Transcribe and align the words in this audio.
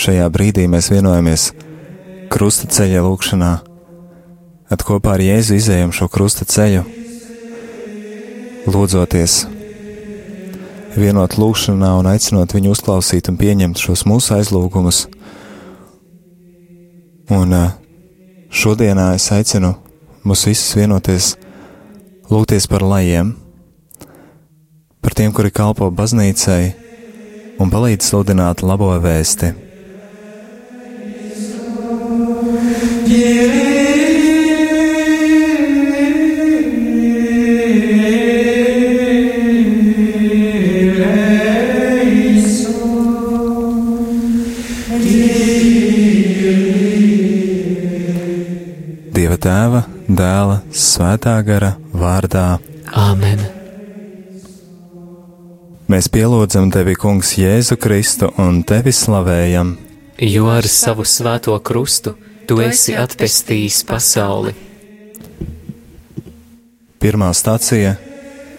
šajā 0.00 0.26
brīdī 0.32 0.64
mēs 0.70 0.88
vienojamies 0.92 1.50
krusta 2.32 2.68
ceļa 2.70 3.02
lūkšanā, 3.04 3.50
kad 4.70 4.84
kopā 4.86 5.16
ar 5.18 5.24
Jēzu 5.24 5.58
izējam 5.58 5.92
šo 5.92 6.08
krusta 6.12 6.46
ceļu, 6.48 6.86
lūdzoties, 8.70 9.36
vienot 10.96 11.36
lūkšanā 11.40 11.92
un 12.00 12.08
aicinot 12.14 12.54
viņu 12.56 12.72
uzklausīt 12.76 13.28
un 13.30 13.38
pieņemt 13.40 13.82
šos 13.82 14.06
mūsu 14.08 14.38
aizlūgumus. 14.38 15.04
Un 17.30 17.54
šodienā 18.50 19.12
es 19.18 19.28
aicinu 19.36 19.76
mūs 20.26 20.48
visus 20.48 20.74
vienoties, 20.78 21.34
lūgties 22.32 22.66
par 22.70 22.86
lajiem, 22.86 23.34
par 25.00 25.16
tiem, 25.18 25.34
kuri 25.36 25.52
kalpo 25.54 25.92
baznīcai 25.92 26.62
un 27.60 27.70
palīdz 27.72 28.14
sludināt 28.14 28.64
labo 28.66 28.94
vēsti. 29.02 29.69
Tēva, 49.40 49.84
dēla, 50.04 50.60
svētā 50.68 51.38
gara 51.46 51.74
vārdā. 51.96 52.58
Āmen! 52.92 53.40
Mēs 55.90 56.06
pielūdzam 56.12 56.68
tevi, 56.70 56.94
Kungs, 56.94 57.32
Jēzu 57.40 57.78
Kristu 57.80 58.28
un 58.38 58.60
tevi 58.68 58.92
slavējam, 58.94 59.78
Jo 60.20 60.50
ar 60.52 60.66
savu 60.68 61.06
svēto 61.08 61.54
krustu 61.64 62.12
tu 62.50 62.56
esi 62.58 62.96
atpestījis 62.98 63.84
pasauli. 63.86 64.50
Pirmā 66.98 67.28
stācija 67.30 67.92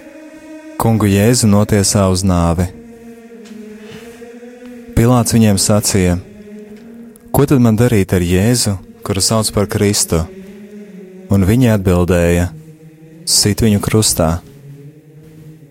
-Kungu 0.82 1.10
Jēzu 1.12 1.50
notiesā 1.52 2.06
uz 2.08 2.22
nāvi. 2.24 2.70
Pilāts 4.96 5.36
viņiem 5.36 5.60
sacīja: 5.60 6.14
Ko 7.36 7.44
tad 7.46 7.60
man 7.60 7.76
darīt 7.76 8.14
ar 8.16 8.24
Jēzu, 8.24 8.78
kuru 9.04 9.20
sauc 9.20 9.52
par 9.52 9.68
Kristu? 9.68 10.22
Un 11.30 11.44
viņi 11.44 11.74
atbildēja: 11.76 12.46
Sit 13.26 13.60
viņu 13.60 13.82
krustā. 13.84 14.40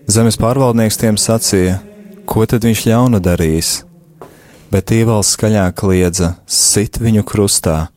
Zemes 0.07 0.37
pārvaldnieks 0.37 0.99
tiem 1.01 1.17
sacīja: 1.17 1.79
Ko 2.27 2.45
tad 2.45 2.61
viņš 2.61 2.85
ļaunu 2.85 3.19
darīs? 3.19 3.81
Bet 4.69 4.93
vēl 4.93 5.25
skaļāk 5.25 5.73
kliedza: 5.73 6.35
Sit 6.45 7.01
viņu 7.01 7.25
krustā! 7.25 7.89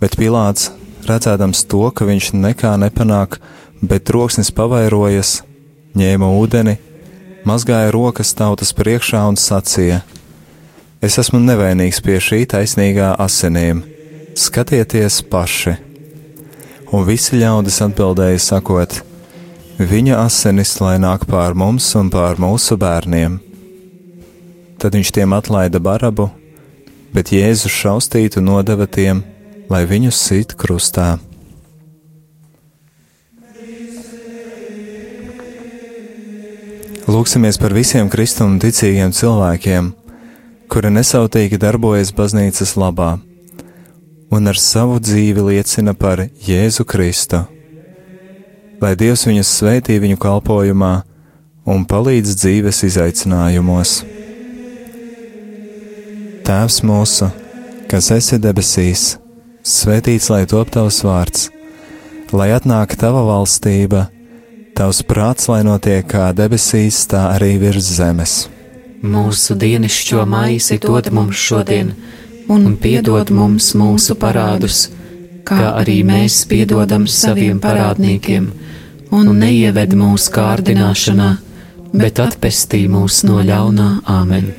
Bet 0.00 0.18
Pilāts, 0.20 0.70
redzēdams 1.08 1.64
to, 1.70 1.86
ka 1.90 2.04
viņš 2.04 2.34
nekā 2.36 2.74
nepanāk, 2.82 3.38
bet 3.80 4.04
troksnis 4.08 4.52
pavairojas, 4.52 5.40
ņēma 5.96 6.28
ūdeni, 6.36 6.76
mazgāja 7.48 7.92
rokas 7.94 8.34
tautas 8.36 8.74
priekšā 8.76 9.22
un 9.30 9.38
sacīja: 9.40 10.02
Es 11.00 11.16
esmu 11.22 11.40
nevainīgs 11.40 12.02
pie 12.04 12.18
šī 12.20 12.44
taisnīgā 12.52 13.14
asinīm, 13.22 13.84
skatieties 14.36 15.22
paši! 15.30 15.76
Un 16.92 17.04
visi 17.08 17.40
ļaudis 17.40 17.80
atbildēja, 17.88 18.40
sakot: 18.42 19.00
Viņa 19.76 20.20
asinis 20.22 20.76
lai 20.80 20.96
nāk 21.02 21.26
pār 21.28 21.56
mums 21.58 21.88
un 21.98 22.08
pār 22.12 22.38
mūsu 22.40 22.78
bērniem. 22.80 23.40
Tad 24.80 24.94
viņš 24.96 25.10
tiem 25.16 25.32
atlaida 25.36 25.80
barabu, 25.80 26.28
bet 27.12 27.32
Jēzus 27.32 27.72
šaustītu 27.72 28.40
nodeva 28.44 28.86
tiem, 28.88 29.24
lai 29.70 29.84
viņus 29.88 30.18
sit 30.28 30.54
krustā. 30.58 31.16
Lūksimies 37.06 37.60
par 37.62 37.70
visiem 37.70 38.08
kristumu 38.10 38.58
ticīgiem 38.62 39.12
cilvēkiem, 39.14 39.92
kuri 40.66 40.90
nesautīgi 40.90 41.60
darbojas 41.62 42.10
baznīcas 42.14 42.74
labā 42.74 43.12
un 44.30 44.50
ar 44.50 44.58
savu 44.58 44.98
dzīvi 44.98 45.44
liecina 45.50 45.94
par 45.94 46.24
Jēzu 46.46 46.84
Kristu. 46.88 47.44
Lai 48.82 48.92
Dievs 48.98 49.24
viņus 49.28 49.52
svētī 49.60 50.00
viņu 50.02 50.18
kalpošanā 50.20 50.92
un 51.66 51.86
palīdz 51.88 52.34
dzīves 52.42 52.82
izaicinājumos. 52.90 54.00
Tēvs 56.46 56.82
mūsu, 56.86 57.30
kas 57.90 58.10
esi 58.14 58.38
debesīs, 58.42 59.16
svētīts 59.66 60.30
lai 60.30 60.44
top 60.46 60.70
tavs 60.74 61.00
vārds, 61.06 61.48
lai 62.32 62.52
atnāk 62.54 62.94
tava 62.98 63.24
valstība, 63.26 64.06
tavs 64.78 65.02
prāts, 65.06 65.48
lai 65.50 65.62
notiek 65.66 66.06
kā 66.06 66.30
debesīs, 66.36 67.02
tā 67.10 67.26
arī 67.34 67.56
virs 67.62 67.90
zemes. 67.98 68.36
Mūsu 69.02 69.56
dienascho 69.58 70.24
maizi 70.26 70.78
dod 70.82 71.10
mums 71.14 71.36
šodien, 71.36 71.92
un 72.48 72.76
piedod 72.80 73.30
mums 73.34 73.72
mūsu 73.78 74.16
parādus, 74.18 74.86
kā 75.46 75.74
arī 75.82 76.00
mēs 76.06 76.44
piedodam 76.50 77.06
saviem 77.10 77.60
parādniekiem, 77.62 78.48
un 79.14 79.34
neieved 79.40 79.94
mūsu 79.98 80.32
kārdināšanā, 80.34 81.30
bet 81.94 82.22
atpestī 82.22 82.86
mūs 82.90 83.22
no 83.26 83.42
ļaunā 83.42 83.90
Āmen. 84.10 84.50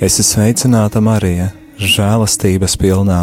Es 0.00 0.18
esmu 0.18 0.30
sveicināta 0.30 1.00
Marija, 1.02 1.52
žēlastības 1.78 2.76
pilnā. 2.80 3.22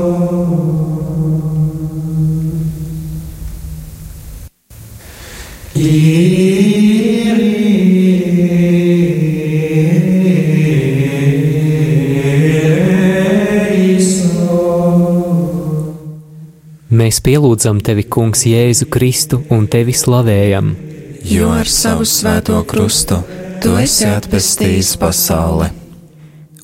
Mēs 16.91 17.17
pielūdzam 17.25 17.79
tevi, 17.81 18.03
Kungs, 18.05 18.45
Jēzu 18.45 18.85
Kristu 18.93 19.41
un 19.51 19.65
tevi 19.71 19.93
slavējam, 19.95 20.75
Jo 21.21 21.51
ar 21.53 21.69
savu 21.69 22.05
svēto 22.07 22.57
krustu 22.65 23.19
tu 23.61 23.75
esi 23.77 24.07
atpestījis 24.09 24.95
pasauli. 24.97 25.67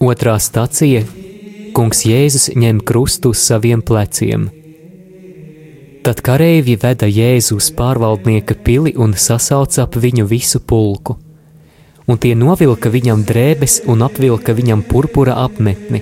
Otrā 0.02 0.34
stacija- 0.42 1.04
Kungs 1.78 2.02
Jēzus 2.10 2.50
ņem 2.58 2.82
krustu 2.82 3.30
uz 3.30 3.38
saviem 3.38 3.82
pleciem. 3.82 4.50
Tad 6.08 6.22
kareivji 6.24 6.78
veda 6.80 7.04
Jēzu 7.12 7.58
uz 7.60 7.66
pārvaldnieka 7.76 8.56
pili 8.64 8.94
un 8.96 9.12
sasauca 9.20 9.82
ap 9.84 9.98
viņu 10.00 10.24
visu 10.30 10.62
pulku. 10.64 11.18
Un 12.08 12.16
tie 12.24 12.32
novilka 12.32 12.88
viņam 12.88 13.26
drēbes 13.28 13.82
un 13.92 14.06
apvilka 14.08 14.56
viņam 14.56 14.86
purpura 14.88 15.36
apmetni. 15.44 16.00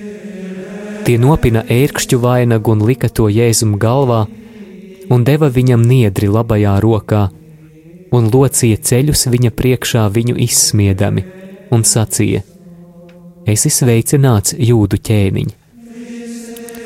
Tie 1.02 1.18
nopina 1.18 1.64
ērkšķu 1.66 2.20
vainagu 2.22 2.76
un 2.76 2.86
lika 2.86 3.10
to 3.10 3.26
Jēzum 3.26 3.74
galvā, 3.82 4.22
un 5.10 5.26
deva 5.26 5.50
viņam 5.50 5.82
niedri 5.82 6.30
labajā 6.30 6.78
rokā, 6.86 7.26
un 8.14 8.30
locīja 8.30 8.78
ceļus 8.78 9.26
viņa 9.34 9.54
priekšā 9.58 10.06
viņu 10.06 10.38
izsmiedami, 10.46 11.26
un 11.74 11.82
sacīja: 11.82 12.46
Esi 13.42 13.74
sveicināts, 13.74 14.54
jūdu 14.54 15.02
ķēniņ! 15.02 15.54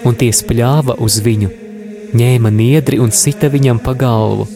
Un 0.09 0.17
tie 0.17 0.33
spļāva 0.33 0.97
uz 1.05 1.21
viņu, 1.21 1.70
ņēma 2.17 2.51
niedri 2.55 2.99
un 3.03 3.13
sita 3.15 3.51
viņam 3.53 3.81
pa 3.85 3.95
galvu. 3.99 4.49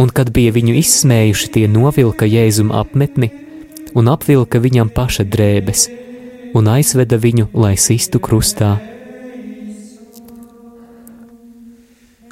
Un, 0.00 0.08
kad 0.10 0.32
bija 0.34 0.54
viņu 0.54 0.74
izsmējuši, 0.80 1.50
tie 1.54 1.66
novilka 1.70 2.26
jēzum 2.26 2.72
apmetni 2.74 3.30
un 3.94 4.08
apvilka 4.08 4.60
viņam 4.62 4.90
paša 4.94 5.26
drēbes 5.28 5.88
un 6.56 6.68
aizveda 6.68 7.16
viņu, 7.20 7.48
lai 7.56 7.76
sistu 7.80 8.20
krustā. 8.20 8.76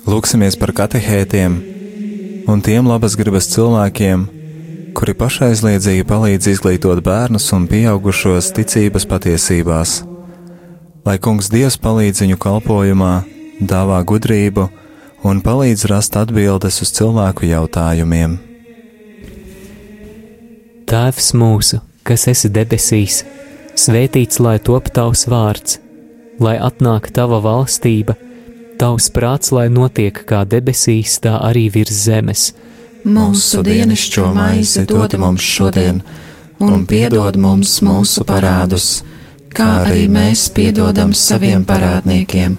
Lūksimies 0.09 0.57
par 0.61 0.73
katehētiem 0.77 1.57
un 2.51 2.63
tiem 2.65 2.89
labas 2.89 3.15
gribas 3.21 3.49
cilvēkiem, 3.53 4.25
kuri 4.97 5.15
pašaizliedzīgi 5.15 6.07
palīdz 6.09 6.51
izglītot 6.55 7.03
bērnus 7.05 7.47
un 7.57 7.69
pieaugušos 7.71 8.51
ticības 8.57 9.07
patiesībās. 9.07 10.01
Lai 11.07 11.17
Kungs 11.23 11.49
Dievs 11.53 11.79
palīdz 11.81 12.25
viņu 12.25 12.41
kalpošanā, 12.41 13.13
dāvā 13.61 14.01
gudrību 14.09 14.69
un 15.29 15.43
palīdz 15.45 15.85
rast 15.91 16.17
atbildes 16.17 16.81
uz 16.85 16.93
cilvēku 16.97 17.49
jautājumiem. 17.51 18.39
Tēvs 20.91 21.29
mūsu, 21.39 21.79
kas 22.03 22.27
esi 22.33 22.51
debesīs, 22.51 23.21
svētīts 23.79 24.41
lai 24.43 24.57
top 24.59 24.89
tavs 24.91 25.27
vārds, 25.31 25.79
lai 26.43 26.57
atnāk 26.59 27.13
tava 27.15 27.39
valstība, 27.45 28.17
tavs 28.81 29.11
prāts, 29.15 29.53
lai 29.55 29.69
notiek 29.71 30.25
kā 30.27 30.43
debesīs, 30.49 31.21
tā 31.23 31.37
arī 31.51 31.69
virs 31.71 32.03
zemes. 32.09 32.49
Mūsu 33.05 33.63
dienascho 33.65 34.27
maizi 34.35 34.83
dod 34.89 35.15
mums 35.21 35.45
šodien, 35.45 36.03
un 36.61 36.85
piedod 36.89 37.37
mums 37.41 37.79
mūsu 37.85 38.25
parādus, 38.29 38.89
kā 39.55 39.69
arī 39.85 40.09
mēs 40.13 40.49
piedodam 40.57 41.15
saviem 41.17 41.65
parādniekiem, 41.69 42.59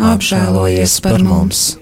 Apžēlojies 0.00 0.94
par 1.04 1.20
mums! 1.20 1.76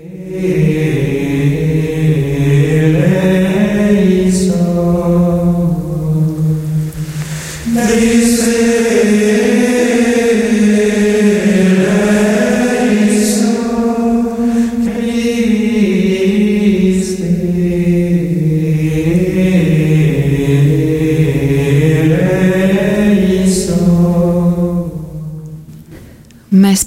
Mēs 3.79 4.41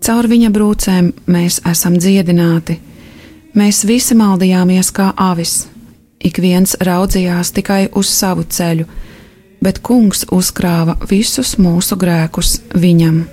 Caur 0.00 0.26
viņa 0.30 0.48
brūcēm 0.54 1.10
mēs 1.28 1.60
esam 1.68 1.98
dziedināti. 2.00 2.78
Mēs 3.52 3.82
visi 3.84 4.16
maldījāmies 4.16 4.92
kā 4.96 5.10
avis, 5.18 5.66
ik 6.22 6.38
viens 6.40 6.76
raudzījās 6.80 7.50
tikai 7.52 7.82
uz 7.98 8.08
savu 8.08 8.46
ceļu, 8.48 8.86
bet 9.60 9.82
kungs 9.84 10.24
uzkrāva 10.32 10.96
visus 11.10 11.56
mūsu 11.60 11.98
grēkus 12.00 12.60
viņam. 12.72 13.26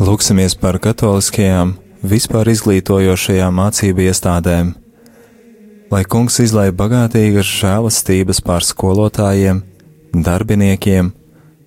Lūksimies 0.00 0.56
par 0.56 0.80
katoliskajām, 0.82 1.76
vispār 2.02 2.48
izglītojošajām 2.50 3.58
mācību 3.60 4.08
iestādēm, 4.08 4.74
lai 5.92 6.02
kungs 6.08 6.40
izlaiž 6.40 6.72
bagātīgas 6.74 7.46
žēlastības 7.60 8.40
pār 8.42 8.64
skolotājiem, 8.64 9.60
darbiniekiem, 10.16 11.12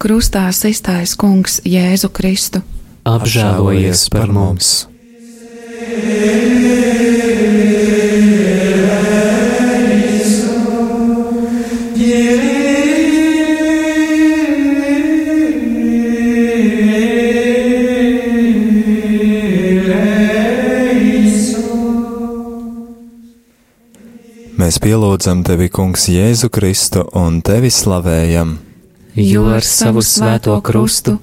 Krustā 0.00 0.46
iztaisa 0.48 1.16
Kungs 1.20 1.58
Jēzu 1.68 2.08
Kristu. 2.08 2.62
Apžēlojies 3.04 4.06
par 4.08 4.32
mums! 4.32 4.86
Mēs 24.56 24.80
pielūdzam 24.80 25.44
tevi, 25.44 25.68
Kungs, 25.68 26.08
Jēzu 26.08 26.48
Kristu 26.48 27.04
un 27.20 27.42
tevi 27.44 27.68
slavējam. 27.68 28.69
Jo 29.14 29.48
ar 29.50 29.64
savu 29.66 30.02
svēto 30.06 30.54
krustu 30.62 31.16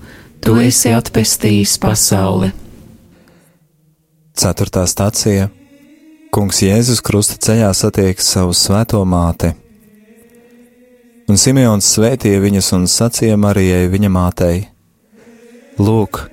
tu 0.43 0.57
esi 0.59 0.91
atpestījis 0.91 1.77
pasauli. 1.79 2.51
Ceturtā 4.37 4.83
stācija 4.85 5.47
Kungs 6.35 6.59
Jēzus 6.61 6.99
krusta 7.01 7.37
ceļā 7.41 7.69
satiek 7.73 8.19
savu 8.21 8.51
svēto 8.53 8.99
māti. 9.07 9.53
Un 11.27 11.39
Simeons 11.39 11.87
svētīja 11.95 12.43
viņas 12.43 12.73
un 12.75 12.83
sacīja 12.91 13.39
Marijai 13.39 13.87
viņa 13.91 14.11
mātei: 14.11 14.67
Lūk, 15.79 16.25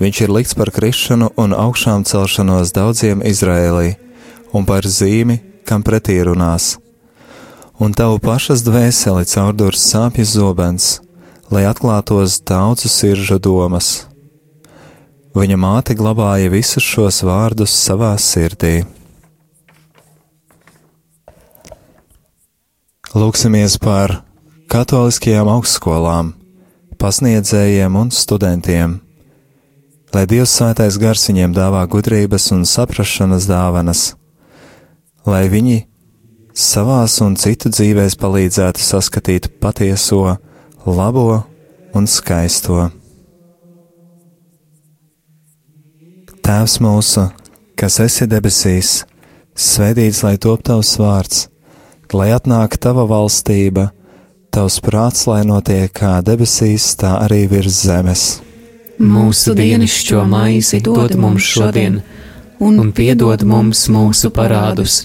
viņš 0.00 0.20
ir 0.24 0.34
likts 0.36 0.56
par 0.56 0.70
krišanu 0.76 1.32
un 1.40 1.56
augšām 1.56 2.04
celšanos 2.04 2.72
daudziem 2.76 3.24
Izrēlī, 3.24 3.96
un 4.52 4.68
par 4.68 4.84
zīmi, 4.84 5.40
kam 5.64 5.82
pretī 5.82 6.20
runās. 6.28 6.76
Un 7.80 7.94
tavu 7.96 8.18
pašas 8.20 8.60
dvēseli 8.60 9.24
caurdurs 9.24 9.80
sāpju 9.88 10.26
zobens, 10.28 10.98
lai 11.48 11.62
atklātos 11.64 12.34
daudzu 12.44 12.90
siržu 12.92 13.38
domas. 13.40 14.04
Viņa 15.32 15.56
māte 15.56 15.96
glabāja 15.96 16.50
visus 16.52 16.84
šos 16.84 17.22
vārdus 17.24 17.72
savā 17.72 18.12
sirdī. 18.20 18.82
Lūksimies 23.16 23.80
par 23.80 24.18
katoliskajām 24.68 25.48
augstskolām, 25.48 26.34
pasniedzējiem 27.00 27.96
un 27.96 28.12
studentiem, 28.12 28.98
lai 30.12 30.26
Dievs 30.28 30.52
svētais 30.60 31.00
gars 31.00 31.24
viņiem 31.32 31.56
dāvā 31.56 31.86
gudrības 31.88 32.52
un 32.52 32.68
saprašanas 32.68 33.48
dāvanas, 33.48 34.10
lai 35.24 35.46
viņi 35.48 35.86
savās 36.60 37.18
un 37.24 37.36
citu 37.40 37.70
dzīvēs 37.72 38.16
palīdzētu 38.20 38.82
saskatīt 38.84 39.48
patieso, 39.62 40.36
labo 40.86 41.42
un 41.96 42.08
skaisto. 42.10 42.90
Tēvs 46.44 46.80
mūsu, 46.82 47.28
kas 47.78 48.00
esi 48.04 48.26
debesīs, 48.30 48.92
svētīts 49.54 50.22
lai 50.26 50.36
top 50.42 50.64
tavs 50.66 50.96
vārds, 51.00 51.46
lai 52.12 52.30
atnāk 52.34 52.76
tava 52.82 53.06
valstība, 53.08 53.90
tavs 54.50 54.80
prāts, 54.84 55.26
lai 55.30 55.44
notiek 55.46 55.92
kā 55.94 56.18
debesīs, 56.26 56.92
tā 57.00 57.16
arī 57.24 57.44
virs 57.50 57.84
zemes. 57.86 58.24
Mūsu 59.00 59.54
dienascho 59.56 60.26
maizi 60.28 60.82
dod 60.84 61.14
mums 61.16 61.46
šodien, 61.54 62.00
un 62.60 62.90
piedod 62.92 63.46
mums 63.48 63.86
mūsu 63.92 64.32
parādus, 64.34 65.04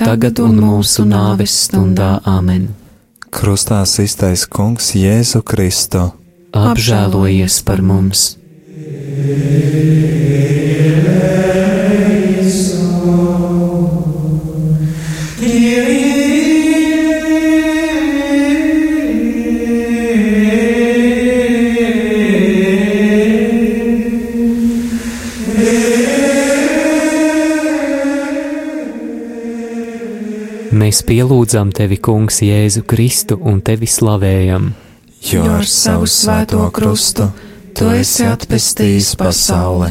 tagad 0.00 0.40
un 0.44 0.56
mūsu 0.60 1.04
nāves 1.08 1.54
stundā 1.66 2.16
Āmen. 2.28 2.70
Krustā 3.30 3.82
iztais 3.84 4.46
Kungs 4.50 4.94
Jēzu 4.98 5.44
Kristu. 5.46 6.08
Apžēlojies 6.56 7.60
par 7.66 7.84
mums! 7.84 8.34
Mēs 30.70 31.00
pielūdzam 31.02 31.72
tevi, 31.74 31.96
Kungs, 31.98 32.36
Jēzu 32.46 32.84
Kristu 32.86 33.34
un 33.42 33.58
tevi 33.66 33.88
slavējam. 33.90 34.68
Jo 35.26 35.42
ar 35.56 35.64
savu 35.66 36.06
svēto 36.06 36.62
krustu 36.70 37.24
tu 37.74 37.88
esi 37.90 38.22
atpestījis 38.30 39.16
pasauli. 39.18 39.88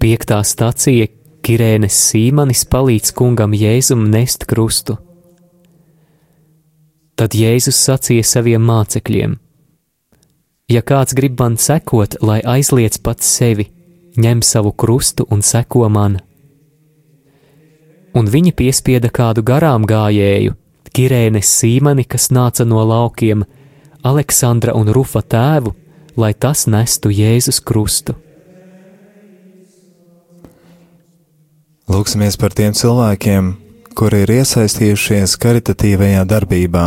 Piektā 0.00 0.38
stacija 0.48 1.10
Kirēnes 1.44 1.98
Sīmanis 2.06 2.64
palīdz 2.72 3.12
kungam 3.18 3.52
Jēzum 3.52 4.06
nest 4.08 4.46
krustu. 4.48 4.96
Tad 7.12 7.36
Jēzus 7.36 7.76
sacīja 7.76 8.24
saviem 8.24 8.64
mācekļiem: 8.64 9.34
Ja 10.72 10.80
kāds 10.88 11.12
grib 11.18 11.36
man 11.36 11.60
sekot, 11.60 12.16
lai 12.24 12.40
aizliec 12.40 12.96
pats 13.04 13.28
sevi, 13.28 13.68
ņem 14.16 14.40
savu 14.40 14.72
krustu 14.72 15.28
un 15.28 15.44
seko 15.44 15.84
man 15.92 16.16
un 18.18 18.26
viņi 18.26 18.54
piespieda 18.58 19.10
kādu 19.14 19.44
garām 19.46 19.86
gājēju, 19.86 20.56
Kirēnes 20.94 21.50
Sīmani, 21.60 22.04
kas 22.08 22.30
nāca 22.34 22.66
no 22.66 22.82
laukiem, 22.82 23.44
Aleksandra 24.06 24.74
un 24.78 24.90
Rufa 24.94 25.22
tēvu, 25.22 25.74
lai 26.18 26.32
tas 26.34 26.66
nestu 26.66 27.12
Jēzus 27.14 27.60
krustu. 27.62 28.16
Lūksimies 31.88 32.36
par 32.40 32.52
tiem 32.52 32.74
cilvēkiem, 32.76 33.52
kuri 33.96 34.24
ir 34.26 34.32
iesaistījušies 34.40 35.36
karitatīvajā 35.40 36.24
darbībā 36.28 36.86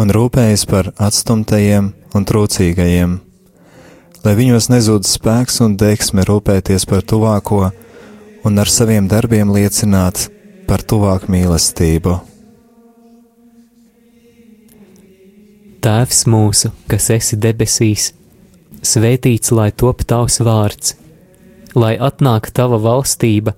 un 0.00 0.12
rūpējas 0.12 0.66
par 0.68 0.90
atstumtajiem 0.96 1.92
un 2.16 2.26
trūcīgajiem, 2.26 3.18
lai 4.24 4.34
viņos 4.40 4.70
nezūd 4.72 5.06
spēks 5.08 5.60
un 5.64 5.76
deksme 5.80 6.24
rūpēties 6.26 6.88
par 6.90 7.04
tuvāko 7.06 7.68
un 8.46 8.58
ar 8.62 8.72
saviem 8.72 9.06
darbiem 9.10 9.52
liecināt 9.54 10.26
par 10.66 10.82
tuvāku 10.82 11.30
mīlestību. 11.32 12.16
Tēvs 15.86 16.24
mūsu, 16.26 16.72
kas 16.90 17.10
esi 17.14 17.38
debesīs, 17.38 18.10
svētīts 18.82 19.52
lai 19.54 19.70
top 19.70 20.02
tavs 20.08 20.40
vārds, 20.42 20.96
lai 21.78 21.94
atnāk 22.08 22.50
tava 22.50 22.80
valstība, 22.82 23.54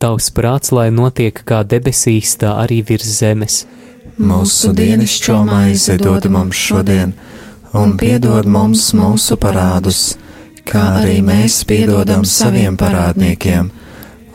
tavs 0.00 0.30
prāts, 0.32 0.72
lai 0.72 0.88
notiek 0.90 1.42
kā 1.44 1.60
debesīs, 1.68 2.38
tā 2.40 2.54
arī 2.64 2.80
virs 2.88 3.10
zemes. 3.18 3.64
Mūsu 4.16 4.72
dienascho 4.72 5.42
maizi 5.44 5.98
dod 6.00 6.30
mums 6.32 6.56
šodien, 6.56 7.12
un 7.76 7.96
piedod 8.00 8.48
mums 8.48 8.88
mūsu 8.96 9.36
parādus, 9.36 10.14
kā 10.64 10.86
arī 11.02 11.18
mēs 11.26 11.60
piedodam 11.68 12.24
saviem 12.24 12.78
parādniekiem 12.80 13.68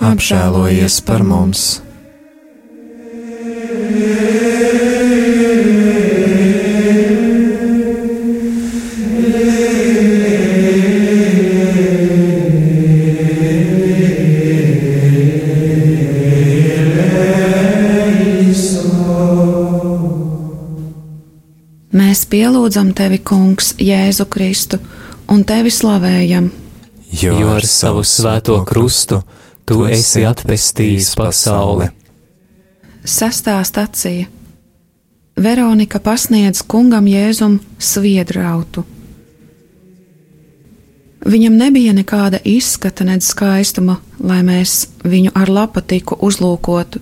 apžēlojies 0.00 1.00
par 1.04 1.22
mums! 1.26 1.80
Mēs 21.90 22.24
pielūdzam 22.30 22.94
tevi, 22.96 23.18
Kungs, 23.22 23.74
Jēzu 23.78 24.24
Kristu, 24.30 24.78
un 25.30 25.44
tevi 25.46 25.70
slavējam, 25.74 26.48
jo 27.20 27.36
ar 27.52 27.66
savu 27.66 28.02
svēto 28.06 28.56
krustu 28.66 29.20
tu 29.70 29.84
esi 29.86 30.24
atpestījis 30.26 31.12
pasauli. 31.18 31.86
Sestā 33.06 33.60
stacija 33.64 34.26
Veronika 35.40 36.00
pasniedz 36.02 36.64
kungam 36.66 37.06
Jēzum 37.08 37.60
sviedrautu. 37.78 38.82
Viņam 41.20 41.54
nebija 41.60 41.94
nekāda 41.94 42.40
izskata, 42.44 43.06
nedz 43.06 43.28
skaistuma, 43.30 44.00
lai 44.18 44.40
mēs 44.44 44.88
viņu 45.04 45.32
ar 45.38 45.52
lapatiku 45.52 46.18
uzlūkotu. 46.18 47.00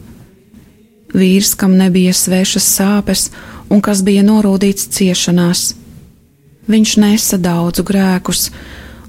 Vīrs, 1.17 1.55
kam 1.57 1.79
nebija 1.79 2.13
svešas 2.13 2.69
sāpes 2.77 3.31
un 3.73 3.81
kas 3.81 4.05
bija 4.05 4.27
norūdīts 4.27 4.91
ciešanās. 4.99 5.65
Viņš 6.69 6.95
nesa 7.01 7.41
daudzu 7.41 7.87
grēkus 7.89 8.51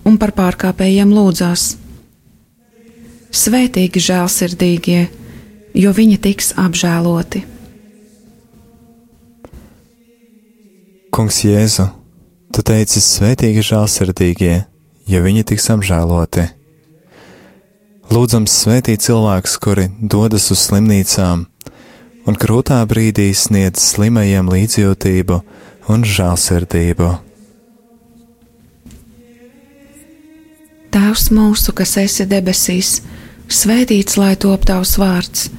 un 0.07 0.15
par 0.21 0.31
pārkāpējiem 0.37 1.11
lūdzās 1.11 1.73
Svētīgi 3.29 4.01
žēlsirdīgie, 4.01 5.01
jo 5.77 5.91
viņi 5.93 6.17
tiks 6.17 6.53
apžēloti. 6.57 7.43
Kungs 11.13 11.43
Jēzu, 11.45 11.85
tu 12.49 12.63
teici, 12.65 13.01
svētīgi 13.03 13.61
žēlsirdīgie, 13.69 14.55
jo 15.09 15.21
viņi 15.25 15.45
tiks 15.51 15.69
apžēloti. 15.75 16.47
Lūdzam, 18.09 18.49
svētīt 18.49 19.05
cilvēkus, 19.05 19.55
kuri 19.61 19.85
dodas 20.01 20.49
uz 20.49 20.65
slimnīcām 20.65 21.45
un 22.25 22.37
krūtā 22.37 22.81
brīdī 22.89 23.29
sniedz 23.37 23.83
slimajiem 23.91 24.49
līdzjūtību 24.49 25.37
un 25.93 26.05
žēlsirdību. 26.17 27.13
Tēvs 30.89 31.29
mūsu, 31.29 31.73
kas 31.77 31.93
esi 32.01 32.25
debesīs, 32.25 33.03
Svētīts 33.49 34.17
lai 34.19 34.35
top 34.37 34.67
tavs 34.69 34.93
vārds, 35.01 35.49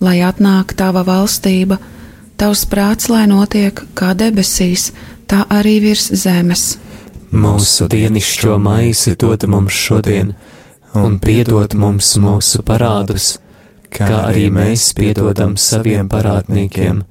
lai 0.00 0.22
atnāk 0.24 0.72
tava 0.76 1.02
valstība, 1.04 1.76
tavs 2.40 2.64
prāts, 2.70 3.10
lai 3.12 3.26
notiek 3.28 3.82
kā 3.94 4.14
debesīs, 4.16 4.90
tā 5.28 5.44
arī 5.52 5.76
virs 5.84 6.08
zemes. 6.16 6.78
Mūsu 7.36 7.90
dienascho 7.92 8.56
maizi 8.62 9.16
dod 9.20 9.44
mums 9.52 9.76
šodien, 9.76 10.32
un 10.96 11.18
piedod 11.20 11.76
mums 11.76 12.14
mūsu 12.16 12.64
parādus, 12.64 13.36
kā 13.92 14.08
arī 14.30 14.48
mēs 14.52 14.94
piedodam 14.96 15.58
saviem 15.60 16.08
parādniekiem, 16.08 17.02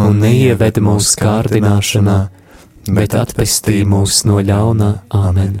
un 0.00 0.22
neieved 0.24 0.80
mūsu 0.80 1.20
kārdināšanā, 1.20 2.20
bet 2.96 3.16
atpestī 3.18 3.82
mūs 3.84 4.24
no 4.24 4.40
ļaunā 4.40 4.94
Āmen. 5.12 5.60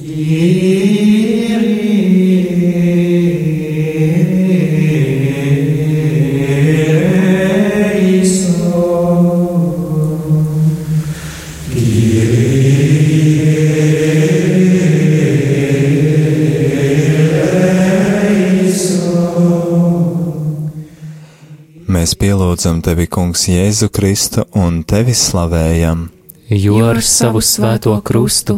Mēs 0.00 0.08
pielūdzam 22.16 22.80
tevi, 22.80 23.04
Kungs, 23.04 23.44
Jēzu 23.52 23.92
Kristu 23.92 24.48
un 24.56 24.80
tevi 24.88 25.12
slavējam, 25.12 26.08
Jo 26.50 26.80
ar 26.82 26.98
savu 26.98 27.38
svēto 27.44 27.92
krustu 28.02 28.56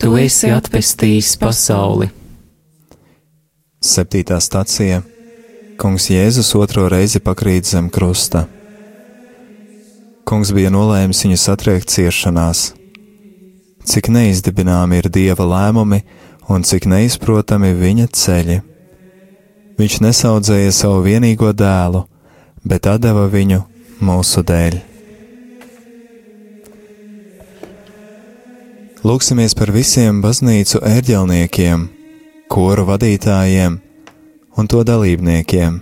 tu 0.00 0.16
esi 0.16 0.48
atpestījis 0.52 1.34
pasauli. 1.40 2.08
Septītā 3.84 4.38
stacija 4.40 5.02
Kungs 5.80 6.10
Jēzus 6.12 6.50
otro 6.56 6.86
reizi 6.92 7.20
pakrīt 7.24 7.68
zem 7.68 7.88
krusta. 7.92 8.46
Kungs 10.28 10.52
bija 10.56 10.72
nolēmis 10.72 11.22
viņu 11.24 11.38
satriekt 11.40 11.92
ciešanās. 11.92 12.70
Cik 13.88 14.10
neizdibināmi 14.12 15.00
ir 15.00 15.08
Dieva 15.12 15.46
lēmumi 15.48 16.02
un 16.52 16.64
cik 16.68 16.88
neizprotami 16.90 17.72
viņa 17.76 18.10
ceļi. 18.12 18.60
Viņš 19.80 19.96
nesaudzēja 20.04 20.76
savu 20.76 21.00
vienīgo 21.08 21.54
dēlu, 21.56 22.04
bet 22.64 22.88
deva 23.00 23.24
viņu 23.32 23.64
mūsu 24.04 24.44
dēļ. 24.44 24.89
Lūksimies 29.00 29.54
par 29.56 29.70
visiem 29.72 30.18
baznīcu 30.20 30.82
ērģelniekiem, 30.84 31.86
koru 32.52 32.82
vadītājiem 32.84 33.78
un 34.60 34.68
to 34.68 34.82
dalībniekiem, 34.84 35.78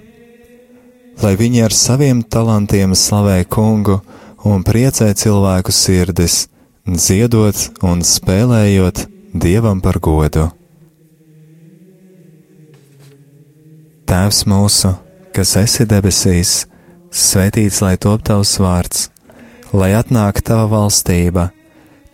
lai 1.25 1.33
viņi 1.41 1.65
ar 1.67 1.75
saviem 1.75 2.21
talantiem 2.23 2.95
slavē 2.95 3.41
kungu 3.51 3.97
un 4.47 4.63
priecē 4.63 5.11
cilvēku 5.19 5.75
sirdis, 5.75 6.45
dziedot 6.87 7.83
un 7.91 8.07
spēlējot 8.07 9.03
dievam 9.35 9.83
par 9.83 9.99
godu. 9.99 10.47
Tēvs 14.07 14.45
mūsu, 14.47 14.95
kas 15.35 15.59
esi 15.59 15.91
debesīs, 15.91 16.69
svētīts 17.11 17.83
lai 17.83 17.97
top 17.99 18.23
tavs 18.31 18.61
vārds, 18.63 19.09
lai 19.75 19.97
atnāk 19.99 20.39
tava 20.47 20.71
valstība, 20.71 21.51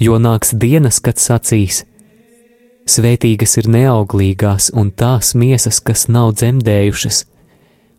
Jo 0.00 0.16
nāks 0.16 0.54
dienas, 0.56 0.96
kad 1.04 1.20
sacīs: 1.20 1.84
Svētīgas 2.88 3.58
ir 3.60 3.68
neauglīgās 3.68 4.70
un 4.72 4.88
tās 4.90 5.34
miesas, 5.36 5.80
kas 5.84 6.06
nav 6.08 6.32
dzemdējušas, 6.40 7.24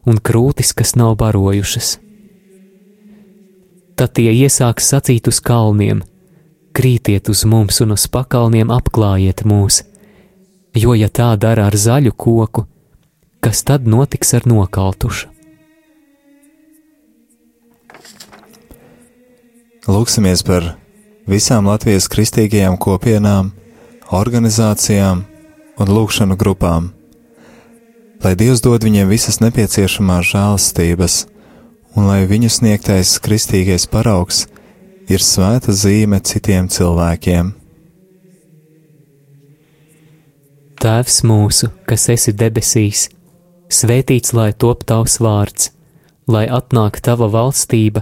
un 0.09 0.17
krūtis, 0.17 0.73
kas 0.73 0.95
nav 0.97 1.13
barojušas. 1.21 1.99
Tad 3.95 4.15
tie 4.17 4.31
iesāks 4.33 4.89
sacīt 4.89 5.29
uz 5.29 5.37
kalniem: 5.45 6.01
Krītiet 6.73 7.29
uz 7.29 7.45
mums 7.45 7.83
un 7.85 7.93
uz 7.93 8.07
pakalniem 8.09 8.73
apklājiet 8.73 9.45
mūs, 9.45 9.83
jo 10.73 10.97
ja 10.97 11.09
tā 11.09 11.35
dara 11.37 11.69
ar 11.69 11.77
zaļu 11.77 12.15
koku, 12.17 12.65
kas 13.45 13.61
tad 13.67 13.85
notiks 13.85 14.33
ar 14.33 14.49
nokautušu? 14.49 15.29
Lūksimies 19.91 20.41
par 20.45 20.80
visām 21.31 21.69
Latvijas 21.71 22.09
kristīgajām 22.11 22.75
kopienām, 22.81 23.53
organizācijām 24.11 25.23
un 25.79 25.91
lūkšanu 25.95 26.35
grupām, 26.39 26.91
lai 28.23 28.33
Dievs 28.35 28.61
dod 28.63 28.83
viņiem 28.83 29.07
visas 29.09 29.39
nepieciešamās 29.39 30.27
žēlastības, 30.33 31.15
un 31.95 32.09
lai 32.11 32.25
viņu 32.27 32.51
sniegtais 32.51 33.15
kristīgais 33.23 33.87
paraugs 33.91 34.45
ir 35.11 35.23
svēta 35.23 35.73
zīme 35.75 36.19
citiem 36.23 36.67
cilvēkiem. 36.71 37.55
Tēvs 40.81 41.19
mūsu, 41.29 41.69
kas 41.85 42.07
esi 42.09 42.33
debesīs, 42.33 43.07
svētīts 43.71 44.33
lai 44.33 44.49
top 44.51 44.83
tavs 44.89 45.19
vārds, 45.21 45.69
lai 46.27 46.47
atnāk 46.49 46.99
tava 47.05 47.27
valstība, 47.31 48.01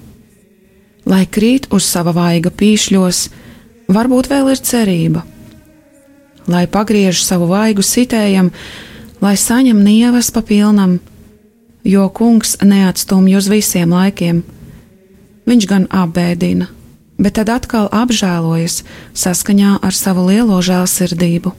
Lai 1.11 1.25
krīt 1.27 1.67
uz 1.75 1.83
sava 1.83 2.13
vaiga 2.15 2.51
pīšļos, 2.55 3.25
varbūt 3.91 4.29
vēl 4.31 4.53
ir 4.53 4.59
cerība. 4.63 5.23
Lai 6.47 6.65
pagriež 6.71 7.19
savu 7.25 7.49
vaigu 7.51 7.83
sitējam, 7.83 8.51
lai 9.21 9.35
saņem 9.37 9.81
nievas 9.83 10.31
pa 10.31 10.41
pilnam, 10.45 10.99
jo 11.83 12.07
kungs 12.15 12.55
neatstumj 12.63 13.35
uz 13.37 13.49
visiem 13.51 13.91
laikiem. 13.91 14.39
Viņš 15.49 15.67
gan 15.67 15.87
apbēdina, 15.91 16.69
bet 17.19 17.35
tad 17.37 17.51
atkal 17.51 17.89
apžēlojas 17.91 18.81
saskaņā 19.17 19.81
ar 19.83 19.97
savu 19.97 20.29
lielo 20.29 20.61
žēlsirdību. 20.63 21.51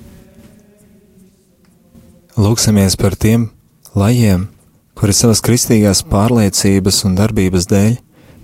Lūksimies 2.40 2.96
par 2.96 3.18
tiem 3.20 3.50
lajiem, 3.92 4.46
kuri 4.96 5.12
savas 5.12 5.42
kristīgās 5.44 6.00
pārliecības 6.08 7.02
un 7.04 7.18
darbības 7.18 7.68
dēļ 7.68 7.98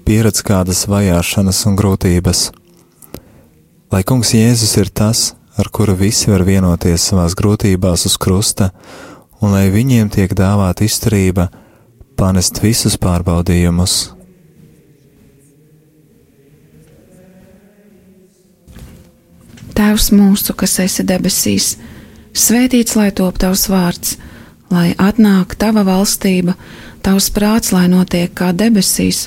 pieredz 0.09 0.41
kādas 0.41 0.87
vajāšanas 0.89 1.59
un 1.69 1.75
grūtības. 1.77 2.39
Lai 3.93 3.99
kungs 4.09 4.31
Jēzus 4.33 4.71
ir 4.81 4.89
tas, 4.89 5.35
ar 5.61 5.69
kuru 5.69 5.93
visi 6.01 6.31
var 6.33 6.47
vienoties 6.49 7.11
savās 7.11 7.35
grūtībās 7.37 8.07
uz 8.09 8.15
krusta, 8.17 8.71
un 9.45 9.53
lai 9.53 9.67
viņiem 9.75 10.09
tiek 10.15 10.33
dāvāta 10.33 10.87
izturība 10.87 11.51
panest 12.17 12.63
visus 12.65 12.97
pārbaudījumus. 12.97 13.97
Tēvs 19.77 20.09
mūsu, 20.17 20.57
kas 20.57 20.79
esi 20.87 21.05
debesīs, 21.05 21.75
svētīts 22.33 22.97
lai 22.97 23.11
top 23.13 23.37
tavs 23.45 23.69
vārds, 23.69 24.17
lai 24.73 24.89
atnāk 24.97 25.53
tava 25.61 25.85
valstība, 25.85 26.57
tavs 27.05 27.29
prāts, 27.37 27.77
lai 27.77 27.91
notiek 27.93 28.33
kā 28.33 28.55
debesīs, 28.57 29.27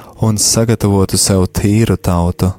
un 0.21 0.37
sagatavotu 0.37 1.17
sev 1.17 1.47
tīru 1.49 1.97
tautu. 1.97 2.51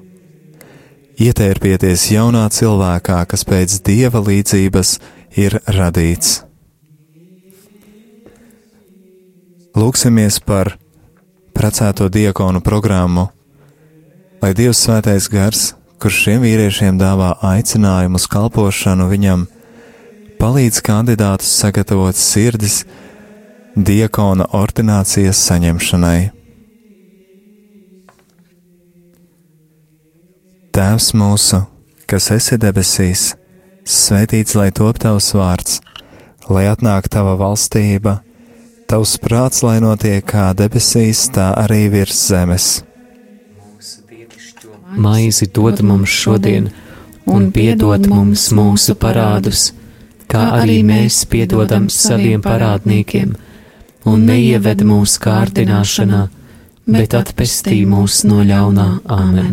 Ietērpieties 1.22 2.09
jaunā 2.11 2.48
cilvēkā, 2.51 3.20
kas 3.31 3.44
pēc 3.46 3.77
dieva 3.87 4.22
līdzības 4.25 4.96
ir 5.38 5.61
radīts. 5.70 6.40
Lūksimies 9.79 10.40
par 10.44 10.75
precēto 11.57 12.09
diakonu 12.12 12.61
programmu, 12.64 13.29
lai 14.42 14.53
Dievs 14.59 14.83
svētais 14.85 15.31
gars, 15.33 15.70
kurš 16.03 16.18
šiem 16.27 16.42
vīriešiem 16.42 16.98
dāvā 17.01 17.37
aicinājumu 17.46 18.18
uz 18.20 18.27
kalpošanu, 18.29 19.07
viņam 19.12 19.46
palīdz 20.42 20.83
kandidātus 20.85 21.55
sagatavot 21.62 22.18
sirdis 22.18 22.83
diakona 23.79 24.51
ordinācijas 24.59 25.40
saņemšanai. 25.46 26.41
Tēvs 30.72 31.11
mūsu, 31.12 31.58
kas 32.08 32.30
esi 32.32 32.56
debesīs, 32.56 33.22
svētīts 33.85 34.54
lai 34.56 34.70
top 34.72 34.96
tavs 35.02 35.26
vārds, 35.37 35.74
lai 36.48 36.62
atnāk 36.70 37.11
tava 37.12 37.35
valstība, 37.37 38.14
tavs 38.88 39.18
prāts, 39.20 39.58
lai 39.66 39.82
notiek 39.85 40.24
kā 40.24 40.46
debesīs, 40.56 41.26
tā 41.35 41.50
arī 41.61 41.90
virs 41.92 42.22
zemes. 42.30 42.68
Maizi 44.96 45.50
dod 45.58 45.82
mums 45.85 46.08
šodien, 46.08 46.70
un 47.28 47.50
piedod 47.52 48.08
mums 48.08 48.46
mūsu 48.56 48.96
parādus, 49.02 49.66
kā 50.24 50.46
arī 50.62 50.78
mēs 50.88 51.18
piedodam 51.28 51.90
saviem 51.92 52.40
parādniekiem, 52.46 53.35
un 54.08 54.24
neieved 54.30 54.87
mūsu 54.88 55.20
kārdināšanā, 55.28 56.22
bet 56.88 57.18
atpestī 57.20 57.82
mūs 57.92 58.22
no 58.24 58.40
ļaunā 58.40 58.88
Āmen. 59.18 59.52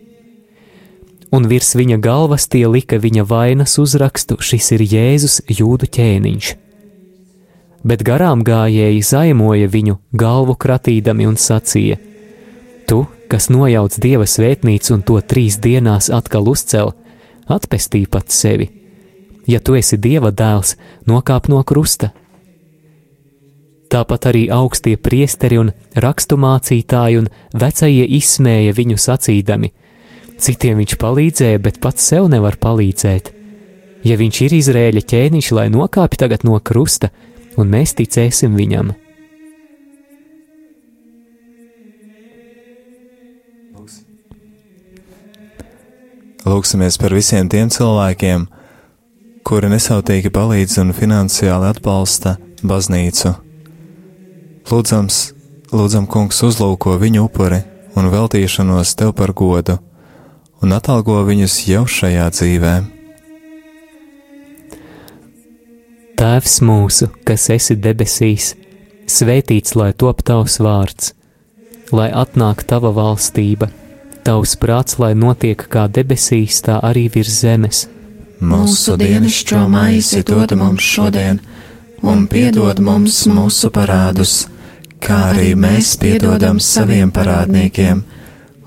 un 1.31 1.47
virs 1.47 1.73
viņa 1.79 1.97
galvas 2.03 2.47
tie 2.51 2.67
lika 2.67 2.99
viņa 2.99 3.23
vainas 3.27 3.77
uzrakstu: 3.81 4.37
Šis 4.39 4.71
ir 4.75 4.83
Jēzus 4.83 5.39
jūdu 5.47 5.87
ķēniņš. 5.87 6.51
Bet 7.87 8.03
garām 8.05 8.43
gājēji 8.45 9.01
zaimoja 9.01 9.69
viņu, 9.71 9.97
galvu 10.13 10.55
kratīdami 10.55 11.27
un 11.29 11.39
sacīja: 11.39 11.97
Tu, 12.87 13.05
kas 13.31 13.49
nojauc 13.49 13.97
dieva 14.03 14.27
svētnīcu 14.27 14.97
un 14.97 15.01
to 15.07 15.17
trīs 15.21 15.57
dienās 15.57 16.11
atkal 16.13 16.49
uzcel, 16.51 16.93
atpestī 17.47 18.05
pats 18.05 18.37
sevi. 18.37 18.69
Ja 19.47 19.59
tu 19.59 19.73
esi 19.75 19.97
dieva 19.97 20.29
dēls, 20.31 20.75
nokāp 21.09 21.49
no 21.49 21.63
krusta. 21.63 22.11
Tāpat 23.91 24.29
arī 24.29 24.45
augstie 24.53 24.93
priesteri 24.95 25.57
un 25.59 25.71
raksturmācītāji 25.99 27.17
un 27.19 27.27
vecie 27.51 28.05
izsmēja 28.19 28.75
viņu 28.77 28.99
sacīdami: 29.01 29.71
Citiem 30.41 30.79
viņš 30.81 30.95
palīdzēja, 30.97 31.59
bet 31.61 31.77
pats 31.83 32.07
sev 32.09 32.25
nevar 32.33 32.55
palīdzēt. 32.57 33.29
Ja 34.01 34.15
viņš 34.17 34.37
ir 34.47 34.55
Izrēļa 34.57 35.03
ķēniņš, 35.11 35.49
lai 35.53 35.67
nokāpj 35.69 36.17
tagad 36.23 36.45
no 36.47 36.57
krusta, 36.57 37.11
un 37.61 37.69
mēs 37.69 37.93
ticēsim 37.99 38.55
viņam. 38.57 38.95
Lūksimies 46.41 46.97
par 46.97 47.13
visiem 47.13 47.45
tiem 47.45 47.69
cilvēkiem, 47.69 48.47
kuri 49.45 49.69
nesautīgi 49.69 50.33
palīdz 50.33 50.79
un 50.81 50.95
finansiāli 50.97 51.69
atbalsta 51.69 52.33
baznīcu. 52.65 53.35
Lūdzams, 54.73 55.21
lūdzam, 55.69 56.09
kungs, 56.09 56.41
uzlūko 56.49 56.97
viņu 56.97 57.29
upuri 57.29 57.61
un 57.93 58.09
veltīšanos 58.09 58.97
tev 58.97 59.13
par 59.21 59.37
godu 59.37 59.77
un 60.61 60.73
atalgo 60.77 61.21
viņus 61.27 61.55
jau 61.67 61.85
šajā 61.89 62.27
dzīvē. 62.35 62.73
Tēvs 66.21 66.59
mūsu, 66.61 67.09
kas 67.25 67.47
esi 67.49 67.75
debesīs, 67.81 68.51
svētīts 69.09 69.73
lai 69.79 69.89
top 69.97 70.21
tavs 70.27 70.59
vārds, 70.61 71.15
lai 71.91 72.11
atnāk 72.13 72.61
tava 72.69 72.91
valstība, 72.93 73.71
tavs 74.25 74.53
prāts, 74.61 74.99
lai 75.01 75.15
notiek 75.17 75.65
kā 75.73 75.87
debesīs, 75.89 76.61
tā 76.61 76.77
arī 76.85 77.07
virs 77.09 77.41
zemes. 77.41 77.87
Mūsu 78.41 78.97
dienascho 79.01 79.65
maizi 79.69 80.21
dod 80.25 80.53
mums 80.57 80.85
šodien, 80.85 81.41
un 82.05 82.27
piedod 82.29 82.79
mums 82.85 83.23
mūsu 83.29 83.73
parādus, 83.73 84.45
kā 85.01 85.33
arī 85.33 85.51
mēs 85.57 85.95
piedodam 86.01 86.61
saviem 86.61 87.09
parādniekiem 87.13 88.05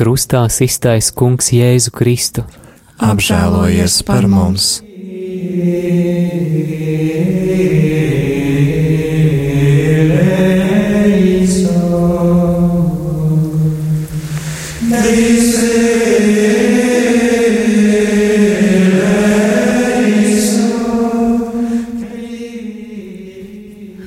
Krustā 0.00 0.46
iztais 0.64 1.10
Kungs 1.12 1.50
Jēzu 1.52 1.90
Kristu 1.92 2.40
apžēlojies 3.04 3.98
par 4.08 4.24
mums! 4.32 4.78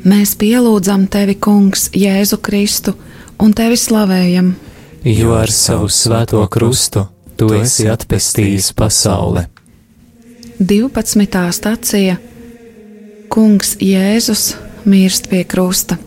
Mēs 0.01 0.33
pielūdzam 0.41 1.05
tevi, 1.05 1.37
Kungs, 1.37 1.91
Jēzu 1.93 2.41
Kristu, 2.41 2.97
un 3.37 3.53
tevi 3.53 3.77
slavējam, 3.77 4.55
jo 5.03 5.33
ar 5.35 5.51
savu 5.51 5.89
svēto 5.91 6.39
krustu 6.47 7.03
tu 7.35 7.49
esi 7.57 7.89
atpestījis 7.91 8.71
pasauli. 8.77 9.43
12. 10.59 11.43
stācija 11.57 12.15
Kungs 13.33 13.75
Jēzus 13.81 14.53
mirst 14.85 15.27
pie 15.31 15.43
krusta. 15.43 15.97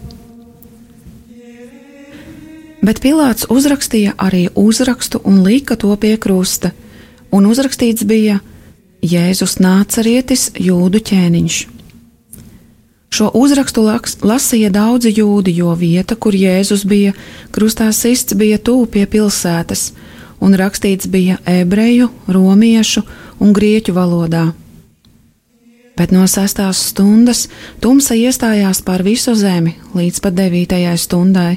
Bet 2.87 3.03
Pilārs 3.03 3.49
uzrakstīja 3.51 4.15
arī 4.23 4.47
uzrakstu 4.55 5.21
un 5.25 5.43
lika 5.45 5.77
to 5.77 5.91
pie 6.01 6.15
krusta, 6.23 6.71
un 7.35 7.49
uzrakstīts 7.51 8.07
bija 8.07 8.39
Jēzus 9.03 9.59
nācarietis 9.61 10.53
jūdu 10.57 11.03
ķēniņš. 11.11 11.76
Šo 13.11 13.31
uzrakstu 13.35 13.85
lasīja 14.27 14.71
daudzi 14.75 15.13
jūdi, 15.15 15.55
jo 15.61 15.73
vieta, 15.79 16.17
kur 16.17 16.35
Jēzus 16.35 16.85
bija 16.89 17.15
krustā 17.55 17.89
sists, 17.95 18.35
bija 18.35 18.59
tuvu 18.59 18.87
pie 18.91 19.07
pilsētas, 19.07 19.93
un 20.43 20.57
rakstīts 20.59 21.09
bija 21.09 21.39
ebreju, 21.47 22.11
romiešu 22.27 23.05
un 23.41 23.55
grieķu 23.57 23.95
valodā. 23.97 24.47
Bet 25.97 26.13
no 26.13 26.27
sestās 26.29 26.83
stundas 26.91 27.47
tumsa 27.81 28.15
iestājās 28.19 28.83
pār 28.85 29.05
visu 29.07 29.33
zemi 29.39 29.79
līdz 29.97 30.21
pat 30.21 30.37
devītajai 30.37 30.97
stundai, 31.01 31.55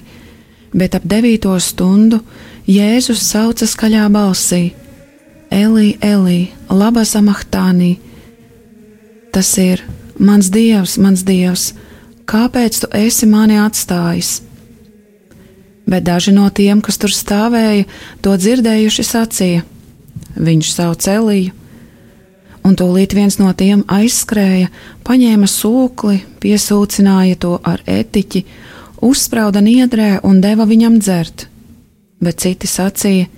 bet 0.72 0.96
ap 0.96 1.04
devīto 1.04 1.58
stundu 1.60 2.22
Jēzus 2.70 3.26
sauca 3.26 3.68
skaļā 3.68 4.06
balsī: 4.14 4.70
Elī, 5.52 5.98
Elī, 6.00 6.54
laba 6.70 7.04
samahtānī! 7.04 7.98
Tas 9.34 9.50
ir 9.58 9.84
mans 10.20 10.52
dievs, 10.54 10.98
mans 11.02 11.24
dievs, 11.26 11.72
kāpēc 12.30 12.84
tu 12.84 12.92
esi 13.00 13.28
mani 13.30 13.58
atstājis? 13.60 14.40
bet 15.90 16.04
daži 16.04 16.32
no 16.32 16.46
tiem, 16.54 16.82
kas 16.86 17.00
tur 17.02 17.14
stāvēja, 17.14 17.88
to 18.22 18.36
dzirdējuši 18.38 19.06
sacīja: 19.06 19.66
Viņš 20.38 20.74
sauc 20.76 21.08
Eliju. 21.10 21.56
Un 22.64 22.76
tūlīt 22.78 23.16
viens 23.18 23.40
no 23.40 23.50
tiem 23.58 23.82
aizskrēja, 23.90 24.68
paņēma 25.08 25.48
sūkli, 25.50 26.20
piesūcināja 26.44 27.40
to 27.42 27.56
ar 27.66 27.82
etiķi, 27.88 28.44
uzsprauda 29.02 29.64
niedrē 29.66 30.20
un 30.28 30.42
deva 30.44 30.68
viņam 30.70 31.00
dzert. 31.02 31.48
Bet 32.22 32.44
citi 32.44 32.70
sacīja: 32.70 33.32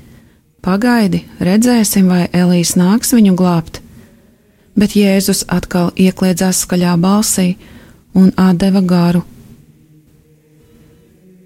Pagaidi, 0.61 1.23
redzēsim, 1.39 2.09
vai 2.11 2.27
Elīs 2.33 2.75
nāks 2.75 3.15
viņu 3.15 3.37
glābt. 3.39 3.79
Bet 4.75 4.95
Jēzus 4.95 5.43
atkal 5.51 5.91
iekļiedzās 5.99 6.63
skaļā 6.65 6.95
balsī 7.01 7.53
un 8.15 8.31
atdeva 8.39 8.81
garu 8.81 9.25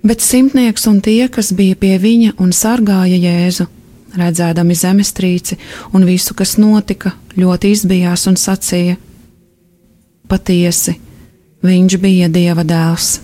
Bet 0.05 0.21
simtnieks 0.21 0.83
un 0.85 0.99
tie, 1.01 1.25
kas 1.33 1.49
bija 1.57 1.73
pie 1.81 1.95
viņa 1.97 2.35
un 2.37 2.51
sargāja 2.53 3.17
Jēzu, 3.17 3.65
redzēdami 4.13 4.75
zemestrīci 4.77 5.57
un 5.97 6.05
visu, 6.05 6.35
kas 6.37 6.59
notika, 6.61 7.15
ļoti 7.33 7.71
izbijās 7.73 8.27
un 8.29 8.37
sacīja: 8.37 8.99
Patiesi, 10.29 10.93
viņš 11.65 11.97
bija 12.03 12.29
Dieva 12.29 12.61
dēls. 12.61 13.15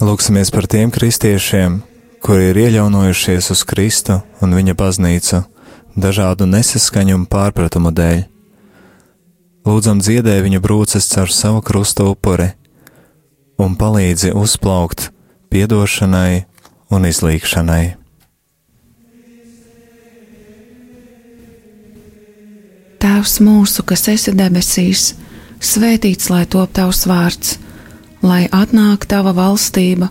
Lūksimies 0.00 0.48
par 0.48 0.64
tiem 0.66 0.90
kristiešiem, 0.90 1.82
kuri 2.22 2.52
ir 2.52 2.58
ieļaunojušies 2.66 3.50
uz 3.50 3.64
Kristu 3.66 4.20
un 4.42 4.54
viņa 4.54 4.76
baznīcu 4.78 5.42
dažādu 5.98 6.46
nesaskaņu 6.46 7.16
un 7.18 7.24
pārpratumu 7.26 7.90
dēļ. 7.90 8.20
Lūdzam 9.66 9.98
dziedē 10.02 10.36
viņa 10.44 10.60
brūces 10.62 11.08
caur 11.10 11.30
savu 11.34 11.62
krusta 11.66 12.06
upuri 12.06 12.52
un 13.62 13.74
palīdzi 13.78 14.32
uzplaukt 14.38 15.10
piedošanai 15.50 16.44
un 16.94 17.10
izlīkšanai. 17.10 17.84
Tēvs 23.02 23.40
mūsu, 23.42 23.82
kas 23.82 24.06
esi 24.12 24.34
debesīs, 24.38 25.12
svētīts 25.58 26.30
lai 26.30 26.44
top 26.46 26.70
tavs 26.78 27.02
vārds, 27.10 27.56
lai 28.22 28.46
atnāk 28.54 29.08
tava 29.10 29.34
valstība, 29.34 30.10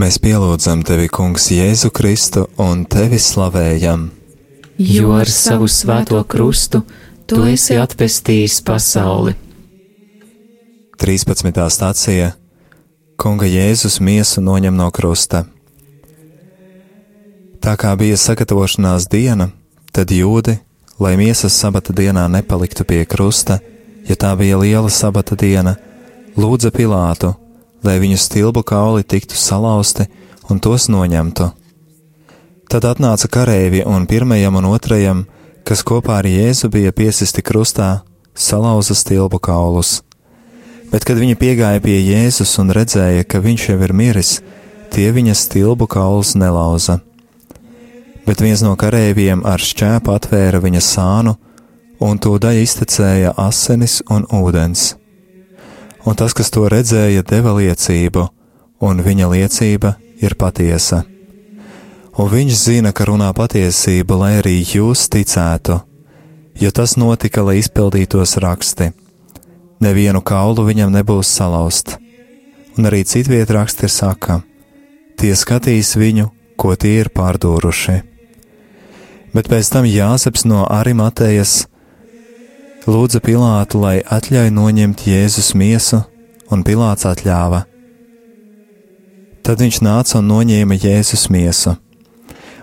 Mēs 0.00 0.16
pielūdzam 0.18 0.80
tevi, 0.82 1.06
Kungs, 1.12 1.50
Jēzu 1.54 1.92
Kristu 1.94 2.48
un 2.58 2.86
tevi 2.90 3.18
slavējam. 3.20 4.08
Jo 4.80 5.12
ar 5.18 5.28
savu 5.30 5.68
svēto 5.70 6.18
krustu 6.24 6.80
tu 7.30 7.44
esi 7.46 7.76
atpestījis 7.78 8.56
pasauli. 8.66 9.36
13. 10.98 11.52
stācija 11.70 12.32
Kunga 13.20 13.44
Jēzus 13.44 14.00
miesu 14.00 14.40
noņem 14.40 14.74
no 14.76 14.88
krusta. 14.90 15.44
Tā 17.60 17.76
kā 17.76 17.92
bija 18.00 18.16
sagatavošanās 18.16 19.06
diena, 19.12 19.50
tad 19.92 20.10
jūdi, 20.14 20.58
lai 21.00 21.16
miesas 21.20 21.56
sabata 21.56 21.94
dienā 21.96 22.26
nepaliktu 22.30 22.84
pie 22.84 23.04
krusta, 23.08 23.58
ja 24.08 24.16
tā 24.16 24.32
bija 24.38 24.58
liela 24.60 24.90
sabata 24.90 25.36
diena, 25.38 25.76
lūdza 26.36 26.70
Pilātu, 26.74 27.34
lai 27.84 27.98
viņu 28.02 28.18
stilbu 28.20 28.62
kauli 28.66 29.04
tiktu 29.04 29.38
salauzti 29.38 30.06
un 30.50 30.60
tos 30.60 30.88
noņemtu. 30.92 31.50
Tad 32.70 32.86
atnāca 32.86 33.26
kareivi 33.26 33.82
un 33.86 34.06
pirmajam 34.06 34.60
un 34.60 34.68
otrajam, 34.70 35.24
kas 35.66 35.82
kopā 35.82 36.20
ar 36.20 36.28
Jēzu 36.28 36.70
bija 36.70 36.92
piesisti 36.94 37.42
krustā, 37.42 38.02
salauza 38.34 38.94
stilbu 38.94 39.40
kaulus. 39.42 40.00
Bet, 40.90 41.04
kad 41.06 41.18
viņi 41.18 41.38
piegāja 41.38 41.82
pie 41.82 41.98
Jēzus 41.98 42.56
un 42.62 42.72
redzēja, 42.74 43.26
ka 43.26 43.42
viņš 43.42 43.68
jau 43.70 43.78
ir 43.86 43.94
miris, 43.94 44.38
tie 44.94 45.10
viņa 45.14 45.36
stilbu 45.38 45.86
kaulus 45.90 46.34
nelauza. 46.38 47.00
Bet 48.26 48.42
viens 48.44 48.62
no 48.62 48.74
kareiviem 48.76 49.44
ar 49.48 49.62
šķēpu 49.62 50.12
atvēra 50.12 50.60
viņa 50.62 50.82
sānu, 50.84 51.36
un 52.00 52.18
tūdaļ 52.20 52.62
iztecēja 52.62 53.34
asinis 53.40 54.00
un 54.10 54.26
ūdens. 54.32 54.94
Un 56.08 56.16
tas, 56.16 56.32
kas 56.32 56.48
to 56.52 56.64
redzēja, 56.72 57.24
deva 57.28 57.52
liecību, 57.58 58.26
un 58.80 59.02
viņa 59.04 59.28
liecība 59.34 59.94
ir 60.24 60.36
patiesa. 60.40 61.04
Un 62.20 62.28
viņš 62.28 62.56
zina, 62.56 62.92
ka 62.92 63.06
runā 63.08 63.28
patiesību, 63.36 64.16
lai 64.22 64.32
arī 64.40 64.58
jūs 64.64 65.06
ticētu, 65.12 65.78
jo 66.60 66.70
tas 66.74 66.96
notika, 67.00 67.44
lai 67.44 67.60
izpildītos 67.60 68.36
raksti. 68.42 68.90
Nevienu 69.80 70.20
kaulu 70.20 70.66
viņam 70.66 70.92
nebūs 70.92 71.30
salauzt, 71.32 71.96
un 72.76 72.88
arī 72.90 73.04
citviet 73.08 73.52
raksti 73.52 73.88
saka, 73.88 74.42
tie 75.20 75.32
skatīs 75.36 75.94
viņu, 75.96 76.28
ko 76.60 76.76
tie 76.76 76.98
ir 77.00 77.12
pārdūruši. 77.16 78.09
Bet 79.30 79.46
pēc 79.46 79.68
tam 79.70 79.86
Jāzeps 79.86 80.42
no 80.48 80.64
Arimatējas 80.66 81.68
lūdza 82.90 83.20
Pilātu, 83.22 83.78
lai 83.78 84.00
atļauj 84.02 84.50
noņemt 84.50 85.04
Jēzus 85.06 85.52
miesu, 85.54 86.00
un 86.50 86.64
Pilāts 86.66 87.06
atļāva. 87.06 87.62
Tad 89.46 89.62
viņš 89.62 89.78
nāca 89.86 90.18
un 90.18 90.28
noņēma 90.32 90.80
Jēzus 90.82 91.28
miesu. 91.30 91.76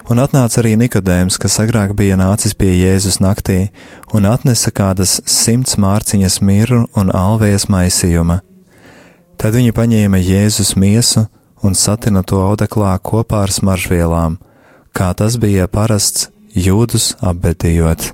Un 0.07 0.21
atnāca 0.23 0.61
arī 0.61 0.75
Nikodējums, 0.79 1.39
kas 1.39 1.57
agrāk 1.59 1.91
bija 1.95 2.15
nācis 2.19 2.55
pie 2.55 2.69
Jēzus 2.75 3.19
naktī, 3.23 3.71
un 4.15 4.27
atnesa 4.27 4.71
kādas 4.71 5.17
simts 5.27 5.75
mārciņas 5.79 6.39
mirru 6.43 6.85
un 6.95 7.11
alvējas 7.11 7.67
maisījuma. 7.71 8.39
Tad 9.39 9.55
viņi 9.55 9.75
paņēma 9.75 10.19
Jēzus 10.19 10.75
miesu 10.79 11.27
un 11.63 11.75
satina 11.75 12.23
to 12.23 12.39
audeklā 12.43 12.95
kopā 13.03 13.43
ar 13.47 13.53
smaržvielām, 13.53 14.39
kā 14.95 15.11
tas 15.17 15.35
bija 15.41 15.67
parasts 15.67 16.29
jūdus 16.57 17.13
apbedījot. 17.21 18.11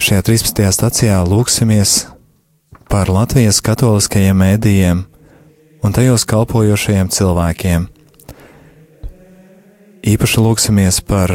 Šajā 0.00 0.24
13. 0.26 0.64
stacijā 0.74 1.20
lūksimies 1.28 2.08
par 2.90 3.12
Latvijas 3.12 3.60
katoliskajiem 3.62 4.40
mēdījiem 4.40 5.02
un 5.84 5.94
tajos 5.94 6.24
kalpojošajiem 6.28 7.10
cilvēkiem. 7.12 7.86
Īpaši 10.10 10.40
lūksimies 10.40 11.02
par, 11.04 11.34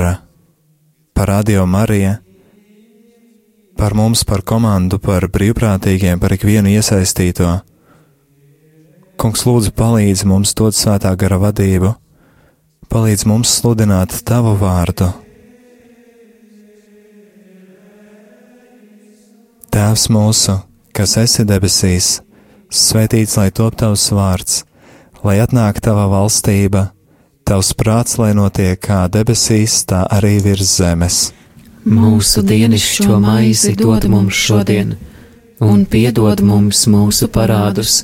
par 1.14 1.30
Radio 1.30 1.68
Mariju, 1.70 2.18
par 3.78 3.94
mums, 3.94 4.26
par 4.26 4.42
komandu, 4.42 4.98
par 4.98 5.30
brīvprātīgiem, 5.30 6.20
par 6.20 6.34
ikvienu 6.34 6.74
iesaistīto. 6.74 7.60
Kungs, 9.16 9.46
lūdzu, 9.48 9.72
palīdzi 9.76 10.28
mums 10.28 10.52
dot 10.58 10.76
svētā 10.76 11.14
gara 11.16 11.38
vadību, 11.40 11.94
palīdzi 12.92 13.30
mums 13.30 13.54
sludināt 13.60 14.18
tavu 14.28 14.56
vārdu. 14.60 15.08
Tēvs 19.72 20.06
mūsu, 20.12 20.58
kas 20.96 21.16
esi 21.20 21.44
debesīs, 21.48 22.10
svētīts 22.72 23.36
lai 23.40 23.50
top 23.56 23.76
tavs 23.80 24.10
vārds, 24.16 24.62
lai 25.24 25.40
atnāk 25.44 25.82
tava 25.84 26.06
valstība, 26.12 26.90
tavs 27.48 27.74
prāts, 27.76 28.20
lai 28.20 28.34
notiek 28.38 28.80
kā 28.80 29.06
debesīs, 29.12 29.82
tā 29.90 30.06
arī 30.12 30.38
virs 30.44 30.78
zemes. 30.80 31.20
Mūsu 31.86 32.44
dienascho 32.44 33.20
maizi 33.22 33.76
dod 33.80 34.08
mums 34.12 34.36
šodien, 34.48 34.96
un 35.62 35.84
piedod 35.86 36.42
mums 36.44 36.88
mūsu 36.92 37.28
parādus, 37.32 38.04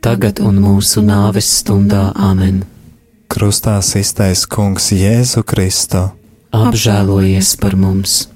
tagad 0.00 0.40
un 0.40 0.60
mūsu 0.62 1.02
nāves 1.04 1.48
stundā 1.60 2.12
Āmen. 2.14 2.62
Krustā 3.28 3.80
iztais 3.80 4.46
Kungs 4.46 4.92
Jēzu 4.92 5.42
Kristu. 5.42 6.08
Apžēlojies 6.54 7.56
par 7.60 7.76
mums! 7.76 8.35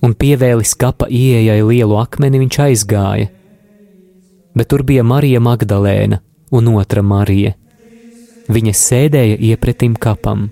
Un 0.00 0.14
pievēlis 0.16 0.72
kapa 0.80 1.10
ieejai 1.12 1.60
lielu 1.60 1.98
akmeni, 2.00 2.40
viņš 2.40 2.60
aizgāja. 2.66 3.28
Bet 4.56 4.70
tur 4.72 4.82
bija 4.86 5.04
Marija 5.04 5.40
Magdalēna 5.44 6.22
un 6.50 6.70
otra 6.74 7.02
Marija. 7.02 7.52
Viņa 8.50 8.72
sēdēja 8.74 9.36
iepretim 9.50 9.94
kapam. 10.00 10.48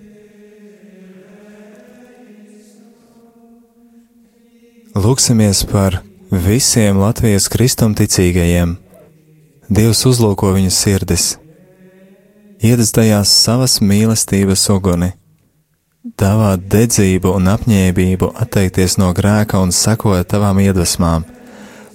Lūksimies 4.99 5.65
par 5.71 6.01
visiem 6.31 6.99
Latvijas 6.99 7.49
kristumticīgajiem. 7.53 8.77
Dievs 9.69 10.01
uzlūko 10.09 10.55
viņu 10.55 10.73
sirdis, 10.73 11.27
iededzējās 12.65 13.33
savas 13.45 13.79
mīlestības 13.85 14.65
uguni, 14.73 15.13
dāvāt 16.17 16.65
dedzību 16.73 17.35
un 17.37 17.51
apņēmību 17.53 18.31
atteikties 18.43 18.97
no 19.01 19.11
grēka 19.17 19.61
un 19.61 19.73
sekot 19.75 20.29
tavām 20.31 20.61
iedvesmām, 20.63 21.27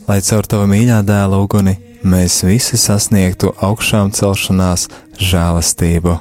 lai 0.07 0.19
caur 0.27 0.47
tava 0.49 0.67
mīļā 0.69 0.99
dēla 1.07 1.39
uguni 1.41 1.77
mēs 2.03 2.41
visi 2.45 2.77
sasniegtu 2.77 3.53
augšām 3.63 4.11
celšanās 4.13 4.89
žēlastību. 5.17 6.17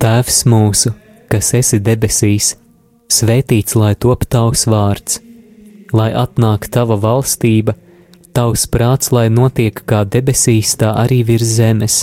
Tēvs 0.00 0.42
mūsu, 0.50 0.92
kas 1.32 1.52
esi 1.56 1.80
debesīs, 1.80 2.54
svētīts 3.12 3.76
lai 3.78 3.94
top 3.94 4.26
tavs 4.28 4.66
vārds, 4.68 5.20
lai 5.94 6.10
atnāk 6.12 6.68
tava 6.72 6.98
valstība, 7.00 7.76
tavs 8.36 8.66
prāts, 8.68 9.12
lai 9.14 9.28
notiek 9.32 9.78
kā 9.86 10.02
debesīs, 10.04 10.74
tā 10.80 10.92
arī 11.04 11.22
virs 11.24 11.54
zemes. 11.60 12.02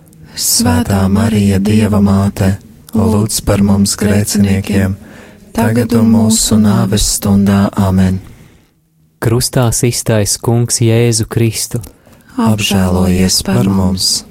Svētā 0.31 1.01
Marija, 1.11 1.57
Dieva 1.59 1.99
māte, 1.99 2.53
lūdz 2.95 3.41
par 3.43 3.59
mums 3.67 3.97
grēciniekiem, 3.99 4.93
tagad 5.51 5.91
un 5.97 6.07
mūsu 6.07 6.55
nāves 6.55 7.03
stundā 7.17 7.65
Āmen. 7.75 8.21
Krustā 9.19 9.67
iztais 9.83 10.37
Kungs 10.39 10.79
Jēzu 10.79 11.27
Kristu. 11.27 11.81
Apžēlojies 12.39 13.41
par 13.43 13.67
mums! 13.67 14.23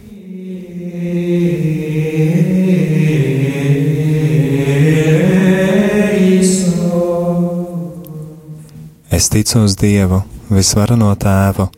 Es 9.11 9.29
ticu 9.29 9.67
uz 9.67 9.77
Dievu, 9.77 10.23
visvarano 10.49 11.13
Tēvu, 11.13 11.69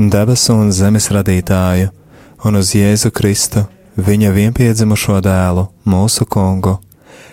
debesu 0.00 0.56
un 0.56 0.72
zemes 0.72 1.12
radītāju, 1.12 1.92
un 2.44 2.56
uz 2.58 2.74
Jēzu 2.74 3.10
Kristu, 3.14 3.64
viņa 3.98 4.30
vienpiedzimušo 4.34 5.18
dēlu, 5.24 5.66
mūsu 5.88 6.26
kungu, 6.30 6.78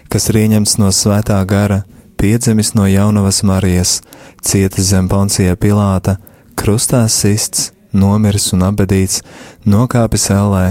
kas 0.09 0.29
ir 0.31 0.41
ieņemts 0.45 0.77
no 0.81 0.89
svētā 0.93 1.37
gara, 1.45 1.83
piedzimis 2.17 2.73
no 2.77 2.87
jaunavas 2.89 3.43
Marijas, 3.45 3.99
cietis 4.41 4.89
zem 4.89 5.09
Poncija 5.11 5.55
Pilāta, 5.55 6.17
krustā 6.57 7.03
sists, 7.11 7.71
nomiris 7.93 8.51
un 8.55 8.65
abedīts, 8.65 9.21
nokāpis 9.65 10.29
ellē, 10.33 10.65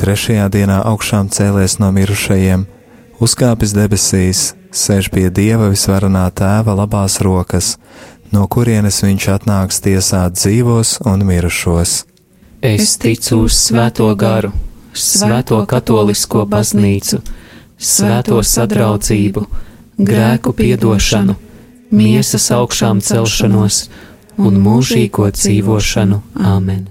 trešajā 0.00 0.48
dienā 0.52 0.80
augšām 0.88 1.28
cēlies 1.32 1.78
no 1.82 1.92
mirušajiem, 1.92 2.66
uzkāpis 3.20 3.76
debesīs, 3.76 4.54
sēž 4.72 5.12
pie 5.12 5.28
Dieva 5.30 5.70
visvarenā 5.72 6.26
tēva 6.36 6.76
labās 6.80 7.20
rokas, 7.24 7.76
no 8.32 8.48
kurienes 8.48 9.02
viņš 9.04 9.30
atnāks 9.38 9.80
tiesāt 9.84 10.36
dzīvos 10.36 11.00
un 11.06 11.24
mirušos. 11.28 12.04
Es 12.62 12.96
ticu 12.96 13.42
uz 13.44 13.52
Svēto 13.52 14.08
garu, 14.16 14.48
Svēto 14.96 15.58
katolisko 15.68 16.46
baznīcu, 16.48 17.20
Svēto 17.76 18.40
sadraudzību, 18.40 19.42
grēku 20.00 20.54
piedošanu, 20.56 21.36
miesas 21.92 22.48
augšām 22.56 23.02
celšanos 23.04 23.82
un 24.40 24.56
mūžīgo 24.64 25.28
dzīvošanu. 25.36 26.22
Āmen! 26.40 26.86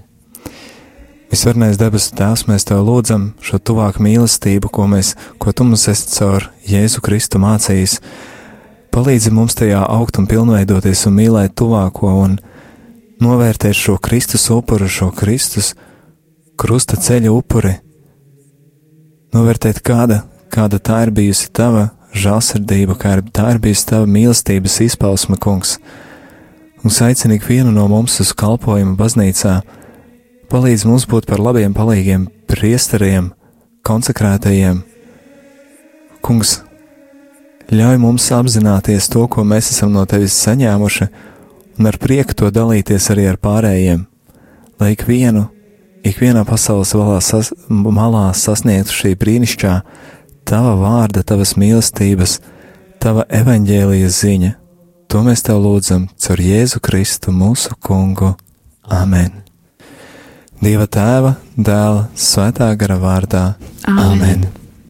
Visvarenais 1.34 1.80
debesu 1.80 2.14
Tēvs, 2.14 2.46
mēs 2.46 2.68
Tev 2.68 2.86
lūdzam 2.86 3.32
šo 3.42 3.58
tuvāku 3.58 4.06
mīlestību, 4.06 4.70
ko, 4.70 4.86
mēs, 4.86 5.16
ko 5.42 5.50
Tu 5.50 5.66
mums 5.66 5.88
esi 5.90 6.12
caur 6.14 6.46
Jēzu 6.70 7.02
Kristu 7.02 7.42
mācījis. 7.42 7.98
Palīdzi 8.94 9.34
mums 9.34 9.58
tajā 9.58 9.82
augt 9.82 10.22
un 10.22 10.30
pilnveidoties 10.30 11.08
un 11.10 11.18
mīlēt 11.18 11.58
tuvāko 11.58 12.14
un 12.22 12.38
novērtēt 13.22 13.76
šo 13.76 13.96
Kristus 14.02 14.48
upuru, 14.52 14.88
šo 14.88 15.10
Kristus 15.16 15.74
krusta 16.58 16.96
ceļa 17.00 17.32
upuri. 17.32 17.74
Novērtēt, 19.36 19.82
kāda, 19.84 20.22
kāda 20.52 20.80
tā 20.80 21.02
ir 21.06 21.12
bijusi 21.16 21.50
Tava 21.52 21.90
žēlsirdība, 22.16 22.96
kā 23.00 23.16
ir, 23.18 23.24
tā 23.34 23.50
ir 23.54 23.60
bijusi 23.62 23.88
Tava 23.90 24.08
mīlestības 24.08 24.80
izpausme, 24.86 25.36
Kungs. 25.40 25.76
Un 26.84 26.92
aicini 27.02 27.40
ikvienu 27.40 27.72
no 27.74 27.88
mums 27.90 28.20
uz 28.22 28.30
kalpojumu 28.36 28.94
baznīcā 28.96 29.58
palīdz 30.52 30.84
mums 30.86 31.06
būt 31.10 31.26
par 31.26 31.42
labiem 31.42 31.74
palīgiem, 31.74 32.28
priesteriem, 32.46 33.32
konsekrētajiem. 33.86 34.82
Kungs, 36.22 36.60
ļauj 37.72 37.98
mums 38.02 38.28
apzināties 38.34 39.10
to, 39.10 39.26
ko 39.26 39.44
mēs 39.44 39.72
esam 39.74 39.92
no 39.94 40.04
tevis 40.06 40.36
saņēmuši, 40.46 41.08
un 41.78 41.88
ar 41.90 41.98
prieku 42.00 42.36
to 42.36 42.50
dalīties 42.52 43.10
arī 43.12 43.28
ar 43.30 43.38
pārējiem, 43.40 44.04
lai 44.80 44.92
ikvienu, 44.94 45.46
ikvienā 46.06 46.44
pasaules 46.48 46.94
sas, 47.24 47.52
malā 47.68 48.28
sasniegtu 48.34 48.94
šī 48.94 49.14
brīnišķā 49.20 49.74
tava 50.46 50.76
vārda, 50.80 51.24
tavas 51.26 51.56
mīlestības, 51.58 52.38
tava 53.02 53.26
evaņģēlijas 53.28 54.20
ziņa. 54.22 54.52
To 55.10 55.22
mēs 55.22 55.44
tev 55.46 55.62
lūdzam 55.62 56.08
caur 56.18 56.42
Jēzu 56.42 56.82
Kristu, 56.82 57.34
mūsu 57.34 57.76
kungu. 57.78 58.34
Amen! 58.82 59.42
Dieva 60.62 60.86
tēva, 60.88 61.34
dēla, 61.54 62.06
svētā 62.16 62.70
gara 62.80 62.96
vārdā. 62.98 63.48
Āmen. 63.86 64.06
Amen. 64.06 64.65